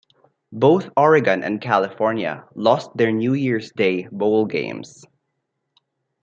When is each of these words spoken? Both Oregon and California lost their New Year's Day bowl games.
Both 0.53 0.89
Oregon 0.97 1.43
and 1.43 1.61
California 1.61 2.43
lost 2.55 2.89
their 2.97 3.11
New 3.11 3.35
Year's 3.35 3.71
Day 3.71 4.07
bowl 4.11 4.47
games. 4.47 5.05